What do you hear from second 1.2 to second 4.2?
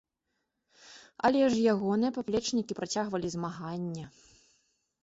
Але ж ягоныя паплечнікі працягвалі змаганне.